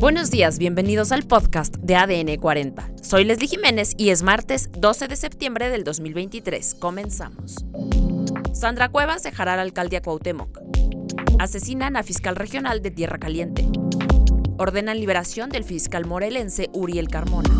Buenos 0.00 0.30
días, 0.30 0.60
bienvenidos 0.60 1.10
al 1.10 1.24
podcast 1.24 1.74
de 1.78 1.96
ADN 1.96 2.36
40. 2.36 2.88
Soy 3.02 3.24
Leslie 3.24 3.48
Jiménez 3.48 3.94
y 3.96 4.10
es 4.10 4.22
martes 4.22 4.70
12 4.78 5.08
de 5.08 5.16
septiembre 5.16 5.70
del 5.70 5.82
2023. 5.82 6.76
Comenzamos. 6.76 7.56
Sandra 8.52 8.90
Cuevas 8.90 9.24
dejará 9.24 9.56
la 9.56 9.62
alcaldía 9.62 10.00
Cuauhtémoc. 10.00 10.60
Asesinan 11.40 11.96
a 11.96 12.04
fiscal 12.04 12.36
regional 12.36 12.80
de 12.80 12.92
Tierra 12.92 13.18
Caliente. 13.18 13.66
Ordenan 14.56 15.00
liberación 15.00 15.50
del 15.50 15.64
fiscal 15.64 16.06
morelense 16.06 16.70
Uriel 16.72 17.08
Carmona. 17.08 17.50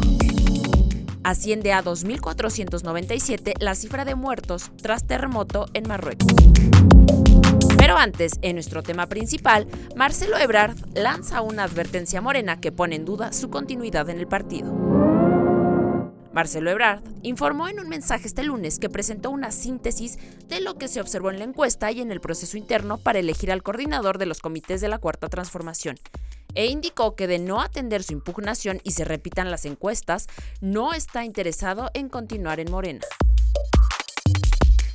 Asciende 1.25 1.73
a 1.73 1.83
2.497 1.83 3.55
la 3.59 3.75
cifra 3.75 4.05
de 4.05 4.15
muertos 4.15 4.71
tras 4.81 5.05
terremoto 5.05 5.67
en 5.75 5.89
Marruecos. 5.89 6.29
Pero 7.89 8.01
antes, 8.01 8.33
en 8.43 8.57
nuestro 8.57 8.83
tema 8.83 9.07
principal, 9.07 9.67
Marcelo 9.97 10.37
Ebrard 10.37 10.77
lanza 10.95 11.41
una 11.41 11.65
advertencia 11.65 12.21
morena 12.21 12.61
que 12.61 12.71
pone 12.71 12.97
en 12.97 13.07
duda 13.07 13.33
su 13.33 13.49
continuidad 13.49 14.11
en 14.11 14.19
el 14.19 14.29
partido. 14.29 14.75
Marcelo 16.35 16.71
Ebrard 16.71 17.03
informó 17.23 17.67
en 17.67 17.81
un 17.81 17.89
mensaje 17.89 18.27
este 18.27 18.43
lunes 18.43 18.79
que 18.79 18.91
presentó 18.91 19.31
una 19.31 19.53
síntesis 19.53 20.19
de 20.49 20.61
lo 20.61 20.77
que 20.77 20.87
se 20.87 21.01
observó 21.01 21.31
en 21.31 21.39
la 21.39 21.47
encuesta 21.47 21.91
y 21.91 22.03
en 22.03 22.13
el 22.13 22.21
proceso 22.21 22.59
interno 22.59 22.99
para 22.99 23.21
elegir 23.21 23.51
al 23.51 23.63
coordinador 23.63 24.19
de 24.19 24.27
los 24.27 24.41
comités 24.41 24.83
de 24.83 24.89
la 24.89 24.99
Cuarta 24.99 25.31
Transformación, 25.31 25.97
e 26.55 26.67
indicó 26.67 27.17
que 27.17 27.27
de 27.27 27.39
no 27.39 27.63
atender 27.63 28.03
su 28.03 28.13
impugnación 28.13 28.83
y 28.85 28.91
se 28.91 29.07
repitan 29.07 29.51
las 29.51 29.65
encuestas, 29.65 30.27
no 30.61 30.93
está 30.93 31.25
interesado 31.25 31.91
en 31.95 32.11
continuar 32.11 32.61
en 32.61 32.71
Morena. 32.71 33.07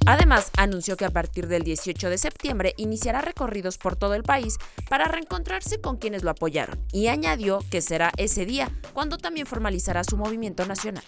Además, 0.06 0.52
anunció 0.58 0.98
que 0.98 1.06
a 1.06 1.12
partir 1.12 1.48
del 1.48 1.64
18 1.64 2.10
de 2.10 2.18
septiembre 2.18 2.74
iniciará 2.76 3.22
recorridos 3.22 3.78
por 3.78 3.96
todo 3.96 4.16
el 4.16 4.24
país 4.24 4.58
para 4.90 5.06
reencontrarse 5.06 5.80
con 5.80 5.98
quienes 5.98 6.24
lo 6.24 6.32
apoyaron 6.32 6.78
y 6.92 7.08
añadió 7.08 7.60
que 7.72 7.82
será 7.82 8.12
ese 8.18 8.46
día 8.46 8.70
cuando 8.94 9.18
también 9.18 9.48
formalizará 9.48 10.04
su 10.04 10.18
movimiento 10.18 10.66
nacional. 10.66 11.04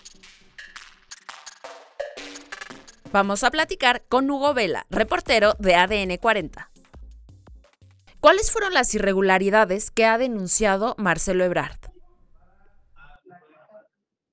Vamos 3.11 3.43
a 3.43 3.51
platicar 3.51 4.03
con 4.07 4.29
Hugo 4.29 4.53
Vela, 4.53 4.85
reportero 4.89 5.55
de 5.59 5.75
ADN 5.75 6.17
40. 6.17 6.69
¿Cuáles 8.21 8.49
fueron 8.49 8.73
las 8.73 8.95
irregularidades 8.95 9.91
que 9.91 10.05
ha 10.05 10.17
denunciado 10.17 10.95
Marcelo 10.97 11.43
Ebrard? 11.43 11.79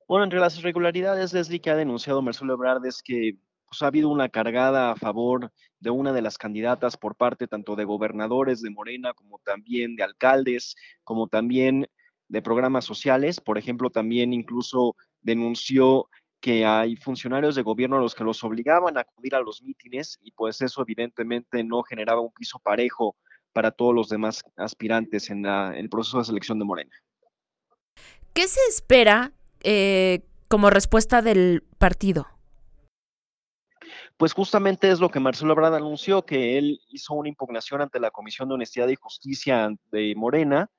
Bueno, 0.06 0.24
entre 0.24 0.38
las 0.38 0.56
irregularidades, 0.56 1.32
Leslie, 1.32 1.60
que 1.60 1.70
ha 1.70 1.76
denunciado 1.76 2.22
Marcelo 2.22 2.54
Ebrard 2.54 2.86
es 2.86 3.02
que 3.02 3.38
pues, 3.72 3.80
ha 3.80 3.86
habido 3.86 4.10
una 4.10 4.28
cargada 4.28 4.90
a 4.90 4.96
favor 4.96 5.50
de 5.80 5.88
una 5.88 6.12
de 6.12 6.20
las 6.20 6.36
candidatas 6.36 6.98
por 6.98 7.16
parte 7.16 7.48
tanto 7.48 7.74
de 7.74 7.84
gobernadores 7.84 8.60
de 8.60 8.68
Morena 8.68 9.14
como 9.14 9.38
también 9.38 9.96
de 9.96 10.02
alcaldes, 10.02 10.76
como 11.04 11.26
también 11.26 11.88
de 12.28 12.42
programas 12.42 12.84
sociales. 12.84 13.40
Por 13.40 13.56
ejemplo, 13.56 13.88
también 13.88 14.34
incluso 14.34 14.94
denunció 15.22 16.10
que 16.38 16.66
hay 16.66 16.96
funcionarios 16.96 17.54
de 17.54 17.62
gobierno 17.62 17.96
a 17.96 18.00
los 18.00 18.14
que 18.14 18.24
los 18.24 18.44
obligaban 18.44 18.98
a 18.98 19.00
acudir 19.00 19.34
a 19.34 19.40
los 19.40 19.62
mítines 19.62 20.18
y 20.22 20.32
pues 20.32 20.60
eso 20.60 20.82
evidentemente 20.82 21.64
no 21.64 21.82
generaba 21.82 22.20
un 22.20 22.32
piso 22.32 22.58
parejo 22.58 23.16
para 23.54 23.70
todos 23.70 23.94
los 23.94 24.10
demás 24.10 24.42
aspirantes 24.58 25.30
en, 25.30 25.46
el 25.46 25.88
proceso 25.88 26.18
de 26.18 26.24
selección 26.24 26.58
de 26.58 26.66
Morena. 26.66 26.92
¿Qué 28.34 28.46
se 28.48 28.60
espera 28.68 29.32
eh, 29.62 30.20
como 30.48 30.68
respuesta 30.68 31.22
del 31.22 31.64
partido? 31.78 32.26
Pues 34.22 34.34
justamente 34.34 34.88
es 34.88 35.00
lo 35.00 35.08
que 35.08 35.18
Marcelo 35.18 35.52
Ebrard 35.52 35.74
anunció, 35.74 36.24
que 36.24 36.56
él 36.56 36.78
hizo 36.90 37.12
una 37.12 37.28
impugnación 37.28 37.80
ante 37.80 37.98
la 37.98 38.12
Comisión 38.12 38.46
de 38.46 38.54
Honestidad 38.54 38.86
y 38.86 38.94
Justicia 38.94 39.68
de 39.90 40.14
Morena 40.14 40.70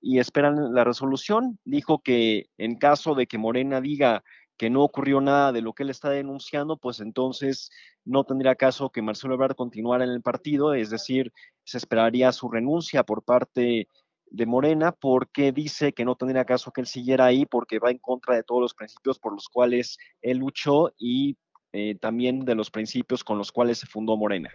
y 0.00 0.18
esperan 0.18 0.72
la 0.72 0.82
resolución. 0.82 1.58
Dijo 1.66 1.98
que 1.98 2.46
en 2.56 2.76
caso 2.76 3.14
de 3.14 3.26
que 3.26 3.36
Morena 3.36 3.82
diga 3.82 4.24
que 4.56 4.70
no 4.70 4.82
ocurrió 4.82 5.20
nada 5.20 5.52
de 5.52 5.60
lo 5.60 5.74
que 5.74 5.82
él 5.82 5.90
está 5.90 6.08
denunciando, 6.08 6.78
pues 6.78 7.00
entonces 7.00 7.70
no 8.06 8.24
tendría 8.24 8.54
caso 8.54 8.88
que 8.88 9.02
Marcelo 9.02 9.34
Ebrard 9.34 9.56
continuara 9.56 10.04
en 10.04 10.10
el 10.12 10.22
partido, 10.22 10.72
es 10.72 10.88
decir, 10.88 11.34
se 11.64 11.76
esperaría 11.76 12.32
su 12.32 12.48
renuncia 12.48 13.02
por 13.02 13.24
parte 13.24 13.88
de 14.30 14.46
Morena 14.46 14.92
porque 14.92 15.52
dice 15.52 15.92
que 15.92 16.06
no 16.06 16.16
tendría 16.16 16.46
caso 16.46 16.72
que 16.72 16.80
él 16.80 16.86
siguiera 16.86 17.26
ahí 17.26 17.44
porque 17.44 17.78
va 17.78 17.90
en 17.90 17.98
contra 17.98 18.36
de 18.36 18.42
todos 18.42 18.62
los 18.62 18.72
principios 18.72 19.18
por 19.18 19.34
los 19.34 19.50
cuales 19.50 19.98
él 20.22 20.38
luchó 20.38 20.94
y 20.96 21.36
eh, 21.76 21.94
también 21.94 22.46
de 22.46 22.54
los 22.54 22.70
principios 22.70 23.22
con 23.22 23.36
los 23.36 23.52
cuales 23.52 23.76
se 23.76 23.86
fundó 23.86 24.16
Morena. 24.16 24.48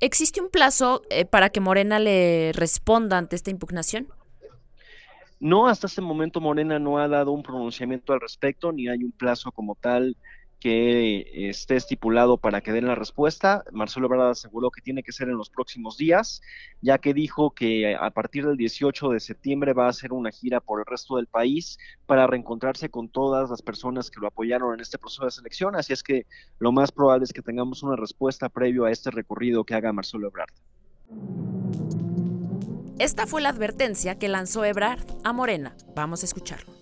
¿Existe 0.00 0.40
un 0.40 0.50
plazo 0.50 1.02
eh, 1.08 1.24
para 1.24 1.50
que 1.50 1.60
Morena 1.60 2.00
le 2.00 2.50
responda 2.52 3.16
ante 3.16 3.36
esta 3.36 3.52
impugnación? 3.52 4.08
No, 5.38 5.68
hasta 5.68 5.86
este 5.86 6.00
momento 6.00 6.40
Morena 6.40 6.80
no 6.80 6.98
ha 6.98 7.06
dado 7.06 7.30
un 7.30 7.44
pronunciamiento 7.44 8.12
al 8.12 8.20
respecto, 8.20 8.72
ni 8.72 8.88
hay 8.88 9.04
un 9.04 9.12
plazo 9.12 9.52
como 9.52 9.76
tal 9.76 10.16
que 10.62 11.48
esté 11.50 11.74
estipulado 11.74 12.36
para 12.36 12.60
que 12.60 12.70
den 12.70 12.86
la 12.86 12.94
respuesta. 12.94 13.64
Marcelo 13.72 14.06
Ebrard 14.06 14.30
aseguró 14.30 14.70
que 14.70 14.80
tiene 14.80 15.02
que 15.02 15.10
ser 15.10 15.28
en 15.28 15.36
los 15.36 15.50
próximos 15.50 15.96
días, 15.96 16.40
ya 16.80 16.98
que 16.98 17.12
dijo 17.12 17.50
que 17.50 17.96
a 17.96 18.10
partir 18.10 18.46
del 18.46 18.56
18 18.56 19.08
de 19.08 19.18
septiembre 19.18 19.72
va 19.72 19.86
a 19.86 19.88
hacer 19.88 20.12
una 20.12 20.30
gira 20.30 20.60
por 20.60 20.78
el 20.78 20.86
resto 20.86 21.16
del 21.16 21.26
país 21.26 21.78
para 22.06 22.28
reencontrarse 22.28 22.90
con 22.90 23.08
todas 23.08 23.50
las 23.50 23.60
personas 23.60 24.08
que 24.08 24.20
lo 24.20 24.28
apoyaron 24.28 24.74
en 24.74 24.80
este 24.80 24.98
proceso 24.98 25.24
de 25.24 25.32
selección. 25.32 25.74
Así 25.74 25.92
es 25.92 26.04
que 26.04 26.26
lo 26.60 26.70
más 26.70 26.92
probable 26.92 27.24
es 27.24 27.32
que 27.32 27.42
tengamos 27.42 27.82
una 27.82 27.96
respuesta 27.96 28.48
previo 28.48 28.84
a 28.84 28.92
este 28.92 29.10
recorrido 29.10 29.64
que 29.64 29.74
haga 29.74 29.92
Marcelo 29.92 30.28
Ebrard. 30.28 30.54
Esta 33.00 33.26
fue 33.26 33.42
la 33.42 33.48
advertencia 33.48 34.16
que 34.16 34.28
lanzó 34.28 34.64
Ebrard 34.64 35.04
a 35.24 35.32
Morena. 35.32 35.74
Vamos 35.96 36.22
a 36.22 36.26
escucharlo 36.26 36.81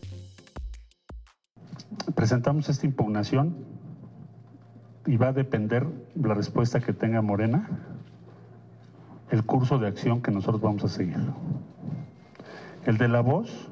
presentamos 2.14 2.68
esta 2.68 2.86
impugnación 2.86 3.56
y 5.06 5.16
va 5.16 5.28
a 5.28 5.32
depender 5.32 5.86
la 6.14 6.34
respuesta 6.34 6.80
que 6.80 6.92
tenga 6.92 7.22
Morena, 7.22 7.68
el 9.30 9.44
curso 9.44 9.78
de 9.78 9.88
acción 9.88 10.22
que 10.22 10.30
nosotros 10.30 10.60
vamos 10.60 10.84
a 10.84 10.88
seguir. 10.88 11.18
El 12.86 12.98
de 12.98 13.08
la 13.08 13.20
voz 13.20 13.70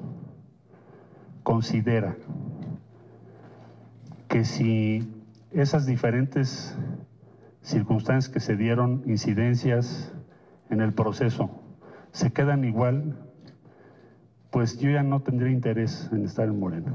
considera 1.42 2.16
que 4.28 4.44
si 4.44 5.10
esas 5.50 5.86
diferentes 5.86 6.76
circunstancias 7.62 8.32
que 8.32 8.40
se 8.40 8.56
dieron, 8.56 9.02
incidencias 9.06 10.12
en 10.70 10.80
el 10.80 10.92
proceso, 10.92 11.50
se 12.12 12.32
quedan 12.32 12.64
igual, 12.64 13.16
pues 14.50 14.78
yo 14.78 14.90
ya 14.90 15.02
no 15.02 15.20
tendría 15.20 15.50
interés 15.50 16.08
en 16.12 16.24
estar 16.24 16.46
en 16.46 16.58
Morena. 16.58 16.92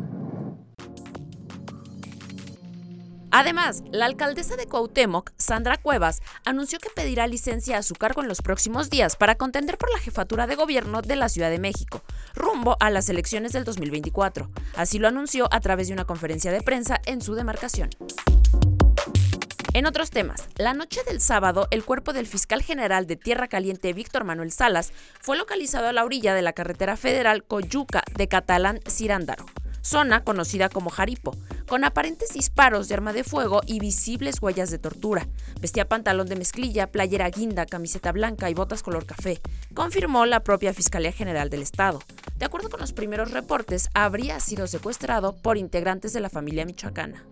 Además, 3.35 3.81
la 3.91 4.05
alcaldesa 4.05 4.55
de 4.55 4.67
Cuauhtémoc, 4.67 5.31
Sandra 5.37 5.77
Cuevas, 5.77 6.21
anunció 6.45 6.77
que 6.77 6.91
pedirá 6.91 7.25
licencia 7.25 7.79
a 7.79 7.81
su 7.81 7.95
cargo 7.95 8.21
en 8.21 8.27
los 8.27 8.43
próximos 8.43 8.91
días 8.91 9.15
para 9.15 9.33
contender 9.39 9.79
por 9.79 9.91
la 9.91 9.97
jefatura 9.97 10.45
de 10.45 10.53
gobierno 10.53 11.01
de 11.01 11.15
la 11.15 11.29
Ciudad 11.29 11.49
de 11.49 11.57
México, 11.57 12.03
rumbo 12.35 12.77
a 12.79 12.91
las 12.91 13.09
elecciones 13.09 13.51
del 13.51 13.63
2024. 13.63 14.51
Así 14.75 14.99
lo 14.99 15.07
anunció 15.07 15.47
a 15.51 15.59
través 15.61 15.87
de 15.87 15.93
una 15.93 16.05
conferencia 16.05 16.51
de 16.51 16.61
prensa 16.61 17.01
en 17.07 17.21
su 17.21 17.33
demarcación. 17.33 17.89
En 19.73 19.87
otros 19.87 20.11
temas, 20.11 20.47
la 20.57 20.75
noche 20.75 21.01
del 21.03 21.19
sábado, 21.19 21.67
el 21.71 21.83
cuerpo 21.83 22.13
del 22.13 22.27
fiscal 22.27 22.61
general 22.61 23.07
de 23.07 23.15
Tierra 23.15 23.47
Caliente, 23.47 23.93
Víctor 23.93 24.25
Manuel 24.25 24.51
Salas, 24.51 24.93
fue 25.19 25.39
localizado 25.39 25.87
a 25.87 25.93
la 25.93 26.05
orilla 26.05 26.35
de 26.35 26.43
la 26.43 26.53
carretera 26.53 26.97
federal 26.97 27.43
Coyuca 27.43 28.03
de 28.15 28.27
Catalán 28.27 28.79
Cirándaro, 28.87 29.47
zona 29.81 30.23
conocida 30.23 30.69
como 30.69 30.91
Jaripo, 30.91 31.35
con 31.67 31.83
aparentes 31.83 32.33
disparos 32.33 32.87
de 32.87 32.95
arma 32.95 33.13
de 33.13 33.23
fuego 33.23 33.61
y 33.65 33.79
visibles 33.79 34.41
huellas 34.41 34.71
de 34.71 34.79
tortura. 34.79 35.27
Vestía 35.61 35.87
pantalón 35.87 36.27
de 36.27 36.35
mezclilla, 36.35 36.91
playera 36.91 37.29
guinda, 37.29 37.65
camiseta 37.65 38.11
blanca 38.11 38.49
y 38.49 38.53
botas 38.53 38.83
color 38.83 39.05
café, 39.05 39.41
confirmó 39.73 40.25
la 40.25 40.43
propia 40.43 40.73
Fiscalía 40.73 41.11
General 41.11 41.49
del 41.49 41.61
Estado. 41.61 41.99
De 42.37 42.45
acuerdo 42.45 42.69
con 42.69 42.79
los 42.79 42.93
primeros 42.93 43.31
reportes, 43.31 43.89
habría 43.93 44.39
sido 44.39 44.67
secuestrado 44.67 45.35
por 45.35 45.57
integrantes 45.57 46.13
de 46.13 46.19
la 46.19 46.29
familia 46.29 46.65
michoacana. 46.65 47.23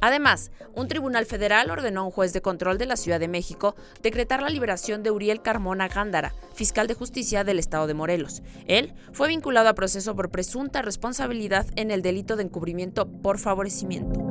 Además, 0.00 0.50
un 0.74 0.88
tribunal 0.88 1.26
federal 1.26 1.70
ordenó 1.70 2.00
a 2.00 2.04
un 2.04 2.10
juez 2.10 2.32
de 2.32 2.40
control 2.40 2.78
de 2.78 2.86
la 2.86 2.96
Ciudad 2.96 3.20
de 3.20 3.28
México 3.28 3.74
decretar 4.02 4.42
la 4.42 4.48
liberación 4.48 5.02
de 5.02 5.10
Uriel 5.10 5.42
Carmona 5.42 5.88
Gándara, 5.88 6.34
fiscal 6.54 6.86
de 6.86 6.94
justicia 6.94 7.44
del 7.44 7.58
estado 7.58 7.86
de 7.86 7.94
Morelos. 7.94 8.42
Él 8.66 8.94
fue 9.12 9.28
vinculado 9.28 9.68
a 9.68 9.74
proceso 9.74 10.16
por 10.16 10.30
presunta 10.30 10.82
responsabilidad 10.82 11.66
en 11.76 11.90
el 11.90 12.02
delito 12.02 12.36
de 12.36 12.44
encubrimiento 12.44 13.06
por 13.06 13.38
favorecimiento. 13.38 14.29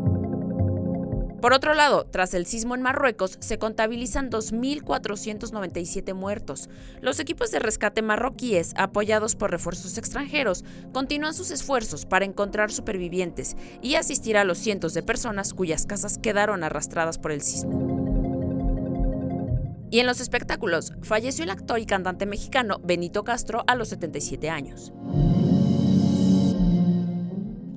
Por 1.41 1.53
otro 1.53 1.73
lado, 1.73 2.05
tras 2.05 2.33
el 2.33 2.45
sismo 2.45 2.75
en 2.75 2.81
Marruecos, 2.81 3.37
se 3.39 3.57
contabilizan 3.57 4.29
2.497 4.29 6.13
muertos. 6.13 6.69
Los 7.01 7.19
equipos 7.19 7.51
de 7.51 7.59
rescate 7.59 8.01
marroquíes, 8.01 8.73
apoyados 8.75 9.35
por 9.35 9.51
refuerzos 9.51 9.97
extranjeros, 9.97 10.65
continúan 10.91 11.33
sus 11.33 11.51
esfuerzos 11.51 12.05
para 12.05 12.25
encontrar 12.25 12.71
supervivientes 12.71 13.55
y 13.81 13.95
asistir 13.95 14.35
a 14.37 14.43
los 14.43 14.57
cientos 14.57 14.93
de 14.93 15.03
personas 15.03 15.53
cuyas 15.53 15.85
casas 15.85 16.17
quedaron 16.17 16.63
arrastradas 16.63 17.17
por 17.17 17.31
el 17.31 17.41
sismo. 17.41 17.99
Y 19.91 19.99
en 19.99 20.07
los 20.07 20.19
espectáculos, 20.19 20.93
falleció 21.01 21.45
el 21.45 21.49
actor 21.49 21.79
y 21.79 21.85
cantante 21.85 22.25
mexicano 22.25 22.79
Benito 22.83 23.23
Castro 23.23 23.63
a 23.65 23.75
los 23.75 23.89
77 23.89 24.49
años. 24.49 24.93